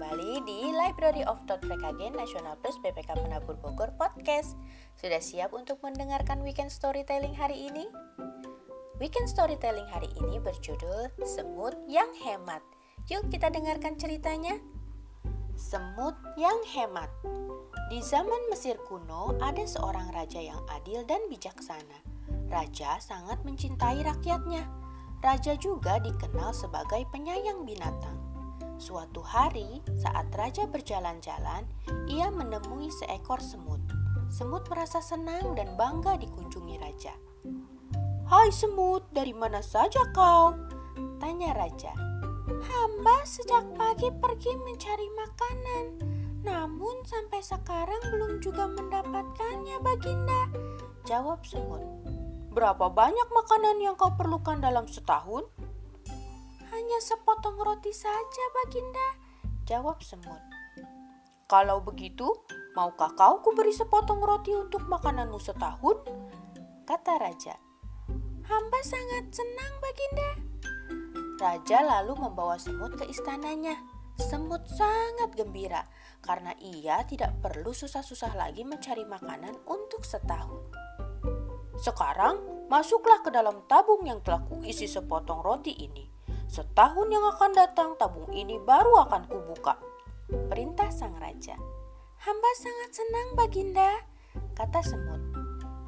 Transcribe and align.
kembali 0.00 0.48
di 0.48 0.72
Library 0.72 1.28
of 1.28 1.44
Thought 1.44 1.60
PKG 1.68 2.16
Nasional 2.16 2.56
Plus 2.64 2.72
BPK 2.80 3.20
Penabur 3.20 3.60
Bogor 3.60 3.92
Podcast. 4.00 4.56
Sudah 4.96 5.20
siap 5.20 5.52
untuk 5.52 5.76
mendengarkan 5.84 6.40
weekend 6.40 6.72
storytelling 6.72 7.36
hari 7.36 7.68
ini? 7.68 7.84
Weekend 8.96 9.28
storytelling 9.28 9.84
hari 9.92 10.08
ini 10.16 10.40
berjudul 10.40 11.12
Semut 11.20 11.76
yang 11.84 12.08
Hemat. 12.16 12.64
Yuk 13.12 13.28
kita 13.28 13.52
dengarkan 13.52 14.00
ceritanya. 14.00 14.56
Semut 15.52 16.16
yang 16.40 16.56
Hemat 16.64 17.12
Di 17.92 18.00
zaman 18.00 18.48
Mesir 18.48 18.80
kuno 18.88 19.36
ada 19.36 19.68
seorang 19.68 20.16
raja 20.16 20.40
yang 20.40 20.64
adil 20.80 21.04
dan 21.04 21.20
bijaksana. 21.28 22.00
Raja 22.48 22.96
sangat 23.04 23.44
mencintai 23.44 24.00
rakyatnya. 24.00 24.64
Raja 25.20 25.60
juga 25.60 26.00
dikenal 26.00 26.56
sebagai 26.56 27.04
penyayang 27.12 27.68
binatang. 27.68 28.29
Suatu 28.80 29.20
hari, 29.20 29.84
saat 30.00 30.32
raja 30.32 30.64
berjalan-jalan, 30.64 31.68
ia 32.08 32.32
menemui 32.32 32.88
seekor 32.88 33.38
semut. 33.44 33.80
Semut 34.32 34.64
merasa 34.72 35.04
senang 35.04 35.52
dan 35.58 35.76
bangga 35.76 36.16
dikunjungi 36.16 36.80
raja. 36.80 37.12
"Hai 38.30 38.48
semut, 38.54 39.04
dari 39.12 39.34
mana 39.36 39.60
saja 39.60 40.00
kau?" 40.14 40.54
tanya 41.20 41.52
raja. 41.52 41.92
"Hamba 42.46 43.26
sejak 43.26 43.68
pagi 43.74 44.08
pergi 44.16 44.54
mencari 44.54 45.08
makanan, 45.18 45.84
namun 46.40 47.04
sampai 47.04 47.44
sekarang 47.44 48.00
belum 48.08 48.40
juga 48.40 48.70
mendapatkannya, 48.70 49.76
Baginda," 49.82 50.46
jawab 51.04 51.44
semut. 51.44 51.82
"Berapa 52.50 52.88
banyak 52.90 53.28
makanan 53.28 53.82
yang 53.82 53.94
kau 53.98 54.14
perlukan 54.14 54.62
dalam 54.62 54.88
setahun?" 54.88 55.46
Hanya 56.80 56.96
sepotong 57.04 57.60
roti 57.60 57.92
saja, 57.92 58.44
Baginda, 58.56 59.20
jawab 59.68 60.00
semut. 60.00 60.40
Kalau 61.44 61.84
begitu, 61.84 62.24
maukah 62.72 63.12
kau 63.12 63.44
kuberi 63.44 63.68
sepotong 63.68 64.24
roti 64.24 64.56
untuk 64.56 64.88
makananmu 64.88 65.36
setahun? 65.36 66.00
Kata 66.88 67.20
raja. 67.20 67.52
Hamba 68.48 68.80
sangat 68.80 69.28
senang, 69.28 69.74
Baginda. 69.84 70.30
Raja 71.36 71.84
lalu 71.84 72.16
membawa 72.16 72.56
semut 72.56 72.96
ke 72.96 73.04
istananya. 73.12 73.76
Semut 74.16 74.64
sangat 74.64 75.36
gembira 75.36 75.84
karena 76.24 76.56
ia 76.64 77.04
tidak 77.04 77.44
perlu 77.44 77.76
susah-susah 77.76 78.32
lagi 78.40 78.64
mencari 78.64 79.04
makanan 79.04 79.52
untuk 79.68 80.00
setahun. 80.00 80.64
Sekarang, 81.76 82.40
masuklah 82.72 83.20
ke 83.20 83.28
dalam 83.28 83.68
tabung 83.68 84.08
yang 84.08 84.24
telah 84.24 84.40
kuisi 84.48 84.88
sepotong 84.88 85.44
roti 85.44 85.76
ini. 85.76 86.19
Setahun 86.50 87.06
yang 87.14 87.22
akan 87.30 87.54
datang 87.54 87.94
tabung 87.94 88.26
ini 88.34 88.58
baru 88.58 89.06
akan 89.06 89.30
kubuka. 89.30 89.78
Perintah 90.50 90.90
sang 90.90 91.14
raja. 91.22 91.54
Hamba 92.26 92.50
sangat 92.58 92.90
senang 92.90 93.38
Baginda, 93.38 94.02
kata 94.58 94.82
semut. 94.82 95.22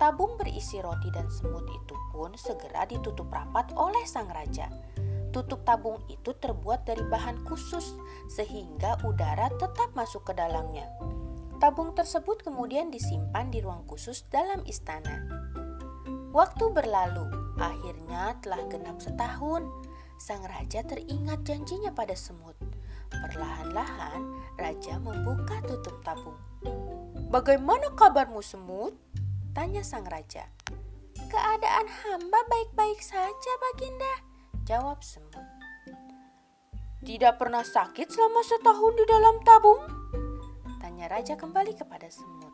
Tabung 0.00 0.40
berisi 0.40 0.80
roti 0.80 1.12
dan 1.12 1.28
semut 1.28 1.68
itu 1.68 1.92
pun 2.08 2.32
segera 2.40 2.88
ditutup 2.88 3.28
rapat 3.28 3.68
oleh 3.76 4.00
sang 4.08 4.32
raja. 4.32 4.72
Tutup 5.28 5.60
tabung 5.68 6.00
itu 6.08 6.32
terbuat 6.32 6.88
dari 6.88 7.04
bahan 7.04 7.44
khusus 7.44 7.92
sehingga 8.32 8.96
udara 9.04 9.52
tetap 9.60 9.92
masuk 9.92 10.24
ke 10.24 10.32
dalamnya. 10.32 10.88
Tabung 11.60 11.92
tersebut 11.92 12.40
kemudian 12.40 12.88
disimpan 12.88 13.52
di 13.52 13.60
ruang 13.60 13.84
khusus 13.84 14.24
dalam 14.32 14.64
istana. 14.64 15.20
Waktu 16.32 16.72
berlalu, 16.72 17.28
akhirnya 17.60 18.40
telah 18.40 18.64
genap 18.72 19.04
setahun 19.04 19.68
sang 20.16 20.42
raja 20.48 20.80
teringat 20.82 21.44
janjinya 21.44 21.92
pada 21.92 22.16
semut. 22.16 22.56
Perlahan-lahan, 23.12 24.22
raja 24.58 24.98
membuka 24.98 25.62
tutup 25.64 26.00
tabung. 26.02 26.36
"Bagaimana 27.30 27.92
kabarmu, 27.94 28.42
semut?" 28.42 28.96
tanya 29.54 29.80
sang 29.86 30.04
raja. 30.08 30.48
"Keadaan 31.16 31.86
hamba 31.88 32.40
baik-baik 32.50 33.00
saja, 33.00 33.52
Baginda," 33.62 34.24
jawab 34.66 35.00
semut. 35.00 35.46
"Tidak 37.06 37.38
pernah 37.38 37.62
sakit 37.62 38.10
selama 38.10 38.42
setahun 38.42 38.92
di 38.98 39.04
dalam 39.06 39.36
tabung?" 39.46 39.80
tanya 40.82 41.06
raja 41.12 41.38
kembali 41.38 41.76
kepada 41.76 42.10
semut. 42.10 42.52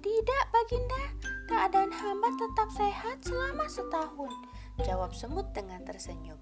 "Tidak, 0.00 0.44
Baginda. 0.54 1.02
Keadaan 1.46 1.92
hamba 1.94 2.30
tetap 2.34 2.68
sehat 2.74 3.22
selama 3.22 3.66
setahun," 3.70 4.32
Jawab 4.84 5.16
semut 5.16 5.56
dengan 5.56 5.80
tersenyum. 5.86 6.36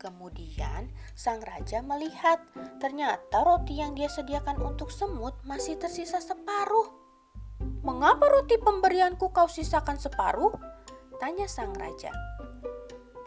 Kemudian 0.00 0.88
sang 1.12 1.44
raja 1.44 1.84
melihat 1.84 2.40
ternyata 2.80 3.44
roti 3.44 3.76
yang 3.82 3.92
dia 3.92 4.08
sediakan 4.08 4.56
untuk 4.64 4.88
semut 4.88 5.36
masih 5.44 5.76
tersisa 5.76 6.22
separuh. 6.24 6.88
Mengapa 7.84 8.24
roti 8.32 8.56
pemberianku 8.56 9.28
kau 9.28 9.44
sisakan 9.44 10.00
separuh? 10.00 10.56
Tanya 11.20 11.44
sang 11.44 11.76
raja. 11.76 12.08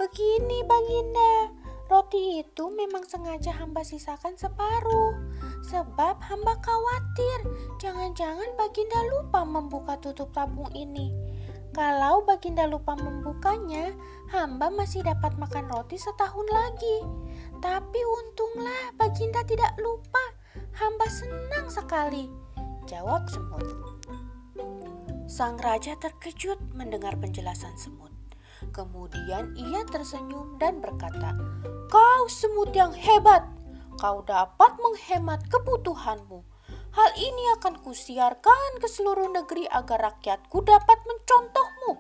Begini 0.02 0.66
Baginda, 0.66 1.54
roti 1.94 2.42
itu 2.42 2.74
memang 2.74 3.06
sengaja 3.06 3.54
hamba 3.54 3.86
sisakan 3.86 4.34
separuh. 4.34 5.14
Sebab 5.70 6.26
hamba 6.26 6.58
khawatir 6.58 7.38
jangan-jangan 7.78 8.50
Baginda 8.58 9.00
lupa 9.14 9.46
membuka 9.46 10.02
tutup 10.02 10.34
tabung 10.34 10.74
ini. 10.74 11.14
Kalau 11.74 12.22
Baginda 12.22 12.70
lupa 12.70 12.94
membukanya, 12.94 13.98
hamba 14.30 14.70
masih 14.70 15.02
dapat 15.02 15.34
makan 15.42 15.66
roti 15.74 15.98
setahun 15.98 16.46
lagi. 16.54 17.02
Tapi 17.58 17.98
untunglah 17.98 18.94
Baginda 18.94 19.42
tidak 19.42 19.74
lupa. 19.82 20.22
Hamba 20.78 21.10
senang 21.10 21.74
sekali. 21.74 22.30
Jawab 22.86 23.26
semut. 23.26 23.66
Sang 25.26 25.58
raja 25.58 25.98
terkejut 25.98 26.62
mendengar 26.78 27.18
penjelasan 27.18 27.74
semut. 27.74 28.14
Kemudian 28.70 29.58
ia 29.58 29.82
tersenyum 29.90 30.62
dan 30.62 30.78
berkata, 30.78 31.34
"Kau 31.90 32.30
semut 32.30 32.70
yang 32.78 32.94
hebat. 32.94 33.50
Kau 33.98 34.22
dapat 34.22 34.78
menghemat 34.78 35.42
kebutuhanmu." 35.50 36.53
Hal 36.94 37.10
ini 37.18 37.44
akan 37.58 37.82
kusiarkan 37.82 38.78
ke 38.78 38.86
seluruh 38.86 39.26
negeri 39.34 39.66
agar 39.66 40.14
rakyatku 40.14 40.62
dapat 40.62 41.02
mencontohmu. 41.10 41.98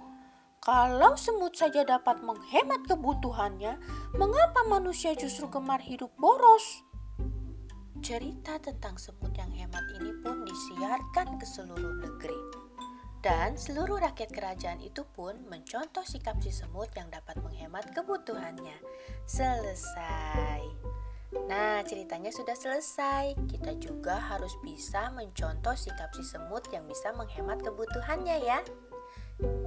Kalau 0.61 1.17
semut 1.17 1.57
saja 1.57 1.81
dapat 1.81 2.21
menghemat 2.21 2.85
kebutuhannya, 2.85 3.81
mengapa 4.13 4.61
manusia 4.69 5.17
justru 5.17 5.49
gemar 5.49 5.81
hidup 5.81 6.13
boros? 6.15 6.85
Cerita 8.05 8.61
tentang 8.61 9.01
semut 9.01 9.33
yang 9.33 9.49
hemat 9.49 9.81
ini 9.97 10.13
pun 10.21 10.45
disiarkan 10.45 11.41
ke 11.41 11.45
seluruh 11.49 11.97
negeri. 12.05 12.63
Dan 13.23 13.57
seluruh 13.57 13.97
rakyat 13.97 14.29
kerajaan 14.29 14.83
itu 14.83 15.07
pun 15.09 15.41
mencontoh 15.49 16.05
sikap 16.05 16.37
si 16.43 16.53
semut 16.53 16.93
yang 16.93 17.09
dapat 17.09 17.39
menghemat 17.41 17.89
kebutuhannya. 17.95 18.77
Selesai. 19.25 20.92
Nah, 21.49 21.83
ceritanya 21.85 22.31
sudah 22.31 22.55
selesai. 22.55 23.35
Kita 23.49 23.75
juga 23.77 24.17
harus 24.17 24.53
bisa 24.61 25.11
mencontoh 25.11 25.75
sikap 25.75 26.13
si 26.15 26.23
semut 26.23 26.65
yang 26.71 26.87
bisa 26.87 27.11
menghemat 27.13 27.61
kebutuhannya 27.61 28.37
ya. 28.41 28.59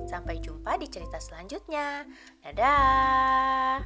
Sampai 0.06 0.38
jumpa 0.41 0.78
di 0.78 0.87
cerita 0.88 1.19
selanjutnya. 1.19 2.06
Dadah. 2.41 3.82